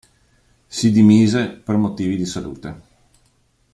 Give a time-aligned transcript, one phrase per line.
[0.67, 2.81] Si dimise per motivi di salute.